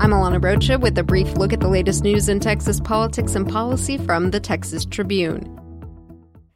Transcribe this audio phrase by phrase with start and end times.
[0.00, 3.46] I'm Alana Rocha with a brief look at the latest news in Texas politics and
[3.46, 5.44] policy from the Texas Tribune.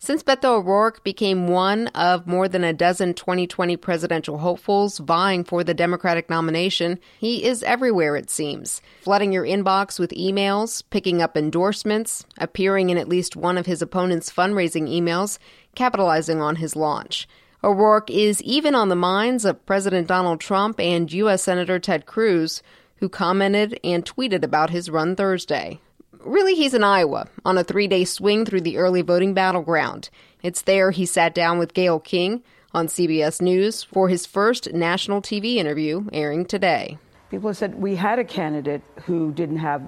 [0.00, 5.62] Since Beto O'Rourke became one of more than a dozen 2020 presidential hopefuls vying for
[5.62, 11.36] the Democratic nomination, he is everywhere, it seems, flooding your inbox with emails, picking up
[11.36, 15.38] endorsements, appearing in at least one of his opponent's fundraising emails,
[15.76, 17.28] capitalizing on his launch.
[17.62, 21.44] O'Rourke is even on the minds of President Donald Trump and U.S.
[21.44, 22.64] Senator Ted Cruz,
[23.00, 25.80] who commented and tweeted about his run Thursday.
[26.20, 30.10] Really, he's in Iowa on a three day swing through the early voting battleground.
[30.42, 35.22] It's there he sat down with Gayle King on CBS News for his first national
[35.22, 36.98] TV interview airing today.
[37.30, 39.82] People said we had a candidate who didn't have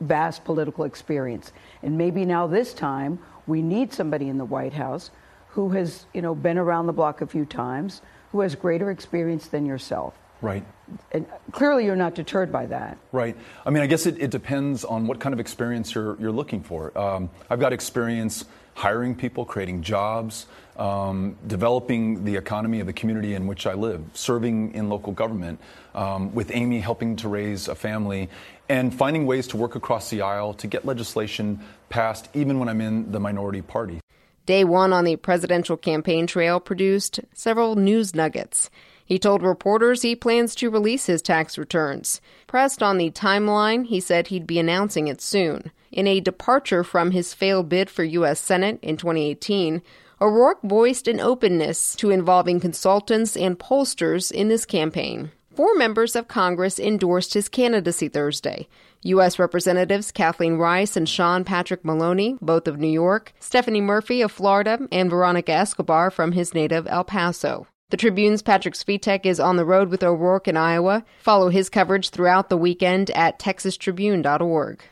[0.00, 1.52] vast political experience,
[1.82, 5.10] and maybe now this time we need somebody in the White House
[5.48, 8.02] who has, you know, been around the block a few times,
[8.32, 10.14] who has greater experience than yourself.
[10.40, 10.64] Right.
[11.12, 12.96] And clearly, you're not deterred by that.
[13.12, 13.36] Right.
[13.66, 16.62] I mean, I guess it, it depends on what kind of experience you're, you're looking
[16.62, 16.96] for.
[16.96, 23.34] Um, I've got experience hiring people, creating jobs, um, developing the economy of the community
[23.34, 25.60] in which I live, serving in local government,
[25.96, 28.30] um, with Amy helping to raise a family,
[28.68, 31.58] and finding ways to work across the aisle to get legislation
[31.88, 34.00] passed, even when I'm in the minority party.
[34.46, 38.70] Day one on the presidential campaign trail produced several news nuggets.
[39.08, 42.20] He told reporters he plans to release his tax returns.
[42.46, 45.72] Pressed on the timeline, he said he'd be announcing it soon.
[45.90, 48.38] In a departure from his failed bid for U.S.
[48.38, 49.80] Senate in 2018,
[50.20, 55.30] O'Rourke voiced an openness to involving consultants and pollsters in this campaign.
[55.56, 58.68] Four members of Congress endorsed his candidacy Thursday.
[59.04, 59.38] U.S.
[59.38, 64.86] Representatives Kathleen Rice and Sean Patrick Maloney, both of New York, Stephanie Murphy of Florida,
[64.92, 67.66] and Veronica Escobar from his native El Paso.
[67.90, 71.06] The Tribune's Patrick Svitek is on the road with O'Rourke in Iowa.
[71.20, 74.82] Follow his coverage throughout the weekend at texastribune.org.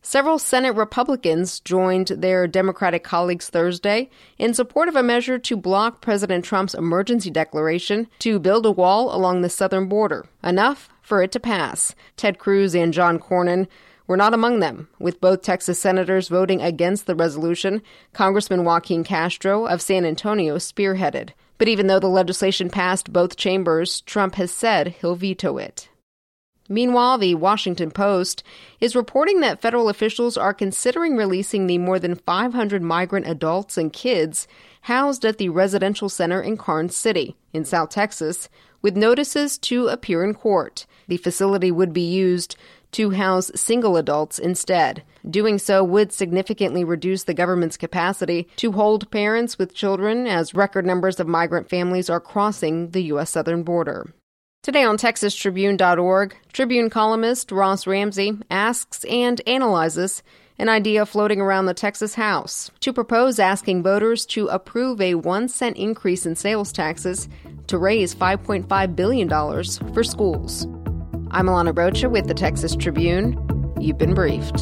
[0.00, 4.08] Several Senate Republicans joined their Democratic colleagues Thursday
[4.38, 9.14] in support of a measure to block President Trump's emergency declaration to build a wall
[9.14, 11.94] along the southern border, enough for it to pass.
[12.16, 13.66] Ted Cruz and John Cornyn
[14.06, 17.82] were not among them, with both Texas senators voting against the resolution
[18.14, 21.32] Congressman Joaquin Castro of San Antonio spearheaded.
[21.58, 25.88] But even though the legislation passed both chambers, Trump has said he'll veto it.
[26.68, 28.42] Meanwhile, the Washington Post
[28.80, 33.92] is reporting that federal officials are considering releasing the more than 500 migrant adults and
[33.92, 34.48] kids
[34.82, 38.48] housed at the residential center in Karnes City, in South Texas,
[38.82, 40.86] with notices to appear in court.
[41.08, 42.56] The facility would be used
[42.92, 45.02] to house single adults instead.
[45.28, 50.86] Doing so would significantly reduce the government's capacity to hold parents with children as record
[50.86, 53.30] numbers of migrant families are crossing the U.S.
[53.30, 54.12] southern border.
[54.62, 60.22] Today on TexasTribune.org, Tribune columnist Ross Ramsey asks and analyzes
[60.58, 65.48] an idea floating around the Texas House to propose asking voters to approve a one
[65.48, 67.28] cent increase in sales taxes
[67.66, 70.66] to raise $5.5 billion for schools.
[71.36, 73.38] I'm Alana Rocha with the Texas Tribune.
[73.78, 74.56] You've been briefed.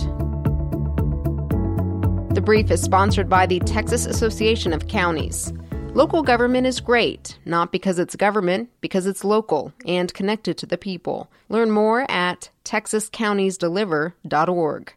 [2.34, 5.52] The brief is sponsored by the Texas Association of Counties.
[5.92, 10.76] Local government is great, not because it's government, because it's local and connected to the
[10.76, 11.30] people.
[11.48, 14.92] Learn more at texascountiesdeliver.org.